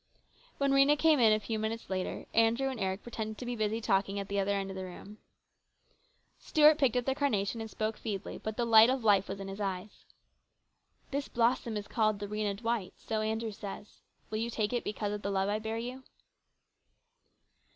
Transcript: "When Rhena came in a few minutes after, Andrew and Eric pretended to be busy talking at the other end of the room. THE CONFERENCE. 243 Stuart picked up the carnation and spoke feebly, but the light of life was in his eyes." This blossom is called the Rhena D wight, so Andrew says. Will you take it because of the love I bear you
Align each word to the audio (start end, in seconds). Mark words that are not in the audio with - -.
"When 0.57 0.71
Rhena 0.71 0.97
came 0.97 1.19
in 1.19 1.31
a 1.31 1.39
few 1.39 1.59
minutes 1.59 1.83
after, 1.83 2.25
Andrew 2.33 2.69
and 2.69 2.79
Eric 2.79 3.03
pretended 3.03 3.37
to 3.37 3.45
be 3.45 3.55
busy 3.55 3.79
talking 3.79 4.17
at 4.17 4.29
the 4.29 4.39
other 4.39 4.53
end 4.55 4.71
of 4.71 4.75
the 4.75 4.83
room. 4.85 5.19
THE 5.19 6.53
CONFERENCE. 6.53 6.53
243 6.53 6.53
Stuart 6.55 6.77
picked 6.79 6.97
up 6.97 7.05
the 7.05 7.19
carnation 7.19 7.61
and 7.61 7.69
spoke 7.69 7.97
feebly, 7.97 8.39
but 8.39 8.57
the 8.57 8.65
light 8.65 8.89
of 8.89 9.03
life 9.03 9.27
was 9.27 9.39
in 9.39 9.47
his 9.47 9.61
eyes." 9.61 10.05
This 11.11 11.27
blossom 11.27 11.77
is 11.77 11.87
called 11.87 12.17
the 12.17 12.27
Rhena 12.27 12.57
D 12.57 12.63
wight, 12.63 12.95
so 12.97 13.21
Andrew 13.21 13.51
says. 13.51 14.01
Will 14.31 14.39
you 14.39 14.49
take 14.49 14.73
it 14.73 14.83
because 14.83 15.13
of 15.13 15.21
the 15.21 15.29
love 15.29 15.49
I 15.49 15.59
bear 15.59 15.77
you 15.77 16.03